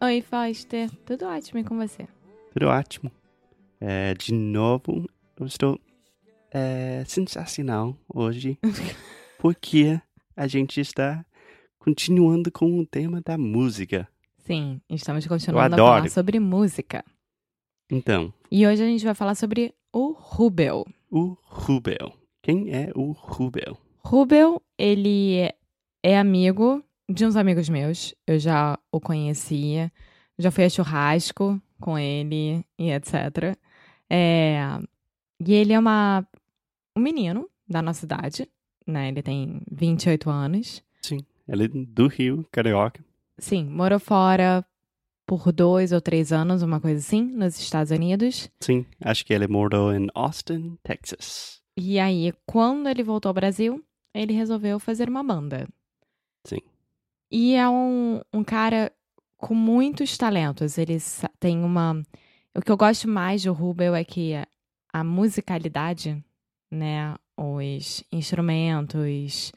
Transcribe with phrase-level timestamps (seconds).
[0.00, 0.90] Oi, Foster.
[1.06, 2.06] Tudo ótimo e com você?
[2.52, 3.10] Tudo ótimo.
[3.80, 5.80] É, de novo, eu estou
[6.50, 8.58] é, sensacional hoje,
[9.38, 10.00] porque
[10.36, 11.24] a gente está
[11.78, 14.06] continuando com o tema da música.
[14.38, 17.02] Sim, estamos continuando a falar sobre música.
[17.90, 20.84] Então, E hoje a gente vai falar sobre o Rubel.
[21.10, 22.12] o Rubel.
[22.42, 23.78] Quem é o Rubel?
[24.04, 25.50] Rubel, ele
[26.02, 28.14] é amigo de uns amigos meus.
[28.26, 29.92] Eu já o conhecia,
[30.38, 33.56] já fui a churrasco com ele e etc.
[34.08, 34.60] É,
[35.40, 36.26] e ele é uma,
[36.96, 38.48] um menino da nossa idade,
[38.86, 39.08] né?
[39.08, 40.82] Ele tem 28 anos.
[41.02, 43.04] Sim, ele é do Rio, carioca.
[43.38, 44.64] Sim, morou fora
[45.26, 48.48] por dois ou três anos, uma coisa assim, nos Estados Unidos.
[48.60, 51.60] Sim, acho que ele morou em Austin, Texas.
[51.76, 53.84] E aí, quando ele voltou ao Brasil,
[54.14, 55.68] ele resolveu fazer uma banda.
[56.44, 56.60] Sim.
[57.30, 58.92] E é um, um cara
[59.36, 60.78] com muitos talentos.
[60.78, 60.96] Ele
[61.38, 62.02] tem uma.
[62.54, 64.32] O que eu gosto mais do Rubel é que
[64.92, 66.22] a musicalidade,
[66.70, 67.14] né?
[67.36, 69.52] Os instrumentos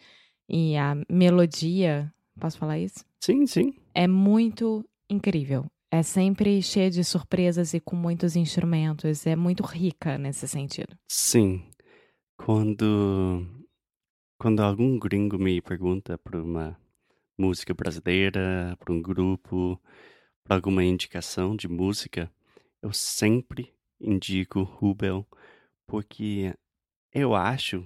[0.47, 2.11] e a melodia.
[2.39, 3.05] Posso falar isso?
[3.21, 3.73] Sim, sim.
[3.93, 5.65] É muito incrível.
[5.91, 9.25] É sempre cheia de surpresas e com muitos instrumentos.
[9.25, 10.95] É muito rica nesse sentido.
[11.07, 11.63] Sim.
[12.37, 13.45] Quando
[14.37, 16.77] quando algum gringo me pergunta por uma
[17.39, 19.81] música brasileira, por um grupo,
[20.43, 22.29] por alguma indicação de música,
[22.81, 25.25] eu sempre indico Rubel,
[25.87, 26.53] porque
[27.13, 27.83] eu acho,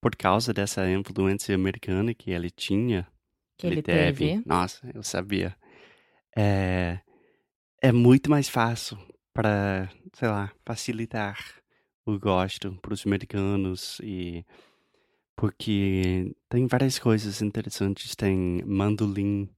[0.00, 3.06] por causa dessa influência americana que ele tinha,
[3.58, 4.42] Que ele teve, teve.
[4.46, 5.56] nossa, eu sabia,
[6.36, 7.00] é,
[7.82, 8.98] é muito mais fácil
[9.32, 11.38] para, sei lá, facilitar
[12.06, 14.44] o gosto para os americanos e
[15.36, 19.48] porque tem várias coisas interessantes, tem mandolim,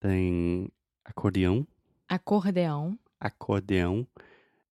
[0.00, 0.68] tem
[1.04, 1.66] acordeão,
[2.08, 2.98] Acordeão.
[3.18, 4.06] acordeão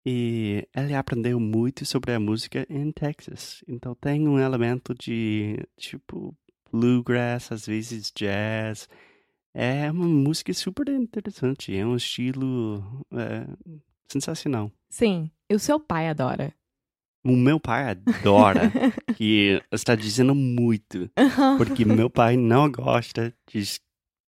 [0.04, 3.62] e ele aprendeu muito sobre a música em Texas.
[3.68, 6.34] Então tem um elemento de tipo
[6.72, 8.88] bluegrass, às vezes jazz.
[9.54, 13.46] É uma música super interessante, é um estilo é,
[14.10, 14.70] sensacional.
[14.88, 16.54] Sim, e o seu pai adora.
[17.24, 18.70] O meu pai adora,
[19.16, 21.10] que está dizendo muito,
[21.56, 23.62] porque meu pai não gosta de,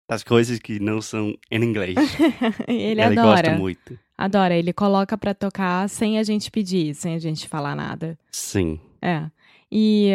[0.09, 1.95] das coisas que não são em inglês.
[2.69, 3.59] ele, Ele gosta adora.
[3.59, 3.99] muito.
[4.19, 8.19] Adora, ele coloca pra tocar sem a gente pedir, sem a gente falar nada.
[8.31, 9.31] Sim, É.
[9.73, 10.11] E,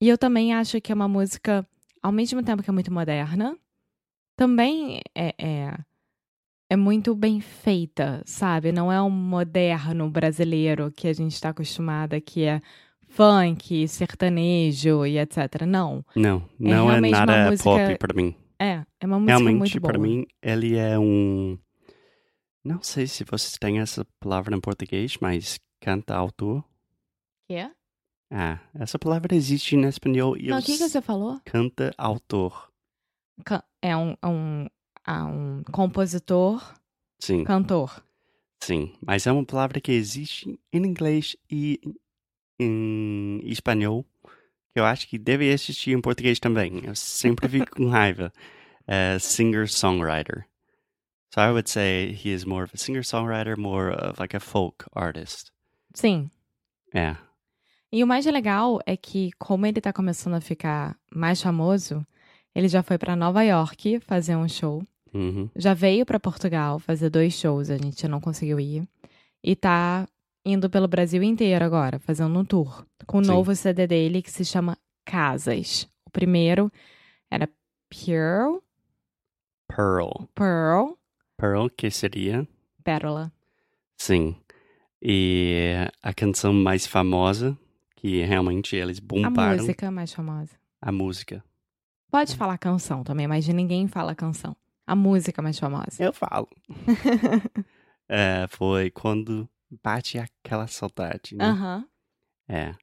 [0.00, 1.66] e eu também acho que é uma música,
[2.02, 3.58] ao mesmo tempo que é muito moderna,
[4.36, 5.78] também é, é,
[6.70, 8.72] é muito bem feita, sabe?
[8.72, 12.60] Não é um moderno brasileiro que a gente está acostumada, que é
[13.08, 15.62] funk, sertanejo e etc.
[15.66, 16.04] Não.
[16.14, 18.34] não, não é, realmente uma nada música pop para mim.
[18.58, 19.92] É, é uma música Realmente, muito boa.
[19.92, 21.58] para mim, ele é um.
[22.64, 26.62] Não sei se vocês têm essa palavra em português, mas canta-autor.
[27.48, 27.70] Que é?
[28.30, 31.40] Ah, essa palavra existe em espanhol e Não, o que, que você falou?
[31.46, 32.68] canta-autor.
[33.44, 34.66] Ca- É um, é um,
[35.10, 36.62] ah, um compositor,
[37.18, 38.02] Sim, cantor.
[38.62, 38.92] sim.
[39.00, 41.80] Mas é uma palavra que existe em inglês e
[42.60, 44.04] em espanhol,
[44.74, 46.82] que eu acho que deve existir em português também.
[46.84, 48.32] Eu sempre fico com raiva.
[48.86, 50.46] É singer-songwriter.
[51.34, 54.84] So I would say he is more of a singer-songwriter, more of like a folk
[54.94, 55.50] artist.
[55.94, 56.30] Sim.
[56.94, 57.16] É,
[57.92, 62.04] E o mais legal é que, como ele tá começando a ficar mais famoso,
[62.54, 64.82] ele já foi pra Nova York fazer um show.
[65.18, 65.50] Uhum.
[65.56, 68.88] Já veio pra Portugal fazer dois shows, a gente não conseguiu ir.
[69.42, 70.06] E tá
[70.44, 72.84] indo pelo Brasil inteiro agora, fazendo um tour.
[73.06, 73.30] Com o Sim.
[73.30, 75.88] novo CD dele que se chama Casas.
[76.06, 76.70] O primeiro
[77.30, 77.48] era
[77.90, 78.60] Pure,
[79.66, 80.24] Pearl.
[80.34, 80.92] Pearl,
[81.36, 82.46] Pearl, que seria?
[82.82, 83.30] Pérola.
[83.98, 84.34] Sim.
[85.02, 87.56] E a canção mais famosa,
[87.96, 90.52] que realmente eles A bombaram música mais famosa.
[90.80, 91.44] a música.
[92.10, 94.56] Pode falar canção também, mas de ninguém fala canção.
[94.88, 96.02] A música mais famosa.
[96.02, 96.48] Eu falo.
[98.10, 99.46] É, foi quando
[99.84, 101.44] bate aquela saudade, né?
[101.44, 101.86] Aham.
[102.48, 102.74] É.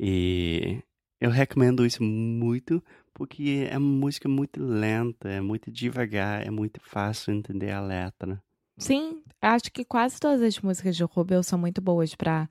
[0.00, 0.82] E
[1.20, 6.80] eu recomendo isso muito porque é uma música muito lenta, é muito devagar, é muito
[6.80, 8.42] fácil entender a letra.
[8.78, 12.48] Sim, acho que quase todas as músicas de Rubel são muito boas pra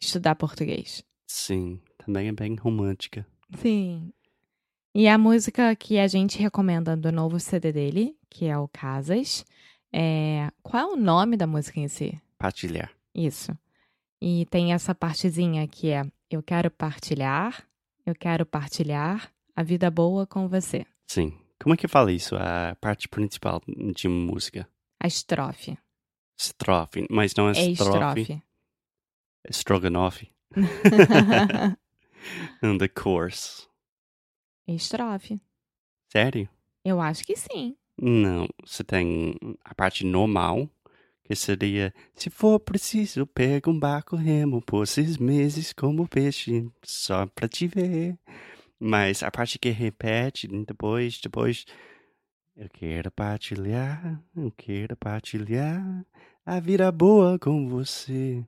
[0.00, 1.04] estudar português.
[1.28, 3.24] Sim, também é bem romântica.
[3.58, 4.12] Sim.
[4.92, 9.44] E a música que a gente recomenda do novo CD dele, que é o Casas,
[9.92, 10.50] é...
[10.60, 12.20] qual é o nome da música em si?
[12.36, 12.90] Partilhar.
[13.14, 13.56] Isso.
[14.20, 17.64] E tem essa partezinha que é Eu quero partilhar,
[18.04, 20.84] eu quero partilhar a vida boa com você.
[21.06, 21.38] Sim.
[21.62, 22.34] Como é que fala isso?
[22.34, 23.62] A parte principal
[23.94, 24.68] de música.
[24.98, 25.78] A estrofe.
[26.36, 27.06] Estrofe.
[27.08, 28.20] Mas não é É estrofe.
[28.22, 28.42] estrofe.
[29.44, 30.28] É Stroganoff.
[32.62, 33.68] And the chorus.
[34.66, 35.40] estrofe.
[36.10, 36.48] Sério?
[36.84, 37.76] Eu acho que sim.
[38.00, 38.48] Não.
[38.64, 40.68] Você tem a parte normal,
[41.24, 47.26] que seria: Se for preciso, pega um barco remo por seis meses como peixe, só
[47.26, 48.16] pra te ver.
[48.78, 51.64] Mas a parte que repete depois, depois.
[52.56, 56.06] Eu quero partilhar, eu quero partilhar
[56.46, 58.44] a vida boa com você.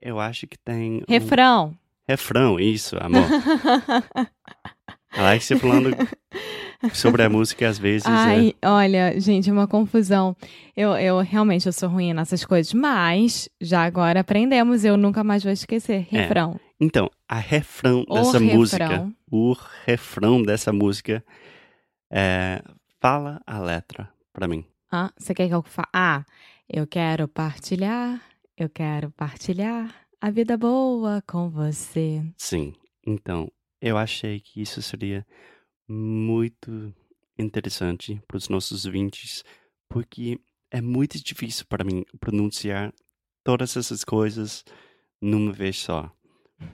[0.00, 1.02] Eu acho que tem.
[1.02, 1.76] um Refrão.
[2.08, 3.24] refrão, isso, amor.
[5.12, 5.90] Alexia falando
[6.92, 8.06] sobre a música às vezes.
[8.06, 10.36] é- Ai, olha, gente, é uma confusão.
[10.76, 15.42] Eu, eu realmente eu sou ruim nessas coisas, mas já agora aprendemos, eu nunca mais
[15.42, 16.06] vou esquecer.
[16.12, 16.20] É.
[16.22, 16.58] Refrão.
[16.80, 19.14] Então, a refrão O dessa música, refrão.
[19.30, 21.24] o refrão dessa música,
[22.10, 22.62] é,
[23.00, 24.64] fala a letra pra mim.
[24.90, 25.88] Ah, você quer que eu fale?
[25.92, 26.24] Ah,
[26.68, 28.20] eu quero partilhar,
[28.56, 32.22] eu quero partilhar a vida boa com você.
[32.36, 32.72] Sim.
[33.06, 35.26] Então, eu achei que isso seria
[35.88, 36.94] muito
[37.38, 39.44] interessante para os nossos ouvintes,
[39.88, 40.38] porque
[40.70, 42.92] é muito difícil para mim pronunciar
[43.42, 44.64] todas essas coisas
[45.20, 46.12] numa vez só.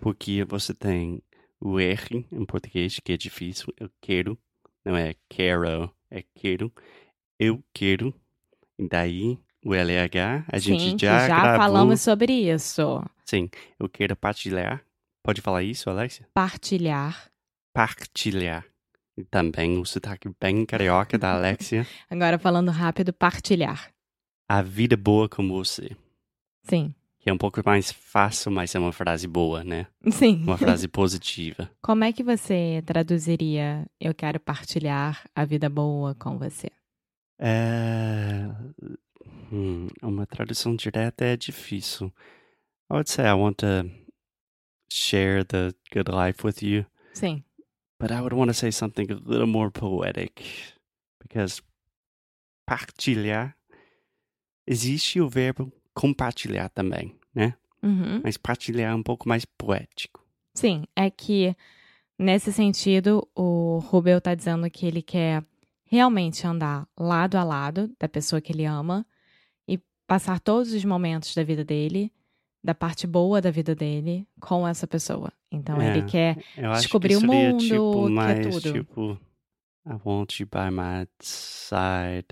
[0.01, 1.23] Porque você tem
[1.61, 4.39] o R em português, que é difícil, eu quero,
[4.85, 6.73] não é quero, é quero,
[7.39, 8.15] eu quero,
[8.79, 11.59] e daí o LH, a gente Sim, já, já gravou.
[11.59, 13.03] falamos sobre isso.
[13.25, 14.85] Sim, eu quero partilhar.
[15.23, 16.29] Pode falar isso, Alexia?
[16.35, 17.31] Partilhar.
[17.73, 18.67] Partilhar.
[19.17, 21.87] E também o sotaque bem carioca da Alexia.
[22.11, 23.91] Agora falando rápido, partilhar.
[24.49, 25.97] A vida boa com você.
[26.65, 26.95] Sim.
[27.21, 29.87] Que é um pouco mais fácil, mas é uma frase boa, né?
[30.11, 30.43] Sim.
[30.43, 31.71] Uma frase positiva.
[31.81, 36.71] Como é que você traduziria eu quero partilhar a vida boa com você?
[37.39, 38.47] É...
[39.51, 42.13] hum, uma tradução direta é difícil.
[42.91, 43.91] I would say I want to
[44.91, 47.43] share the good life with you, Sim.
[48.05, 50.45] But I would want to say something a little more poetic.
[51.19, 51.62] Because
[52.67, 53.56] partilhar,
[54.67, 57.55] existe o verbo compartilhar também, né?
[57.83, 58.21] Uhum.
[58.23, 60.23] Mas partilhar é um pouco mais poético.
[60.55, 61.56] Sim, é que
[62.19, 65.43] nesse sentido o Rubel tá dizendo que ele quer
[65.87, 69.06] realmente andar lado a lado da pessoa que ele ama
[69.67, 72.12] e passar todos os momentos da vida dele,
[72.65, 75.31] da parte boa da vida dele, com essa pessoa.
[75.53, 76.39] Então É, ele quer
[76.77, 78.73] Descobrir que o mundo, tipo quer mais tudo.
[78.73, 79.21] tipo
[79.87, 82.25] I want you by my side.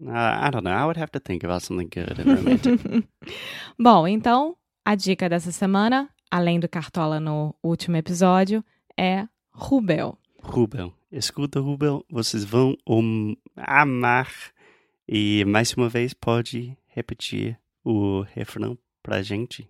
[0.00, 0.72] I, I don't know.
[0.72, 3.08] I would have to think about something good and romantic.
[3.76, 8.64] Bom, então a dica dessa semana, além do Cartola no último episódio,
[8.96, 10.16] é Rubel.
[10.40, 12.76] Rubel, escuta Rubel, vocês vão
[13.56, 14.30] amar.
[15.08, 19.68] E mais uma vez pode repetir o refrão pra gente.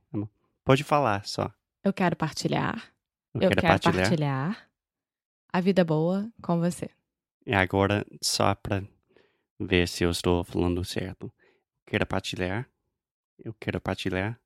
[0.64, 1.52] Pode falar só.
[1.85, 2.90] Eu quero partilhar.
[3.35, 4.09] Eu, Eu quero, quero partilhar.
[4.09, 4.69] partilhar
[5.52, 6.88] a vida boa com você.
[7.47, 8.83] E agora, só pra
[9.61, 11.31] ver se eu estou falando certo.
[11.85, 12.66] Quero partilhar.
[13.38, 14.40] Eu quero partilhar.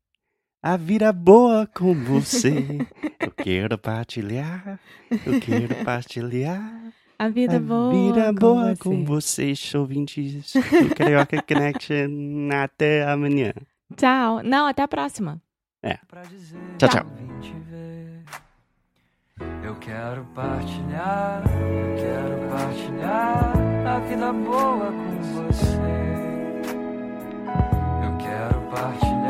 [0.61, 2.51] A vida boa com você.
[3.21, 4.81] eu quero partilhar.
[5.09, 6.93] Eu quero partilhar.
[7.17, 8.83] A vida a boa vida com boa você.
[8.83, 12.51] com vocês, ouvintes do Carioca Connection.
[12.53, 13.53] Até amanhã.
[13.97, 14.43] Tchau.
[14.43, 15.41] Não, até a próxima.
[16.79, 17.05] Tchau, tchau.
[17.17, 18.25] Vim te ver.
[19.63, 23.53] Eu quero partilhar, eu quero partilhar
[23.87, 26.01] a vida boa com você.
[28.05, 29.30] Eu quero partilhar,